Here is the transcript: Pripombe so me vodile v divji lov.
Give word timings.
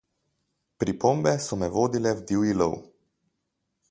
Pripombe 0.83 1.33
so 1.47 1.53
me 1.59 1.67
vodile 1.75 2.15
v 2.21 2.25
divji 2.31 2.57
lov. 2.63 2.73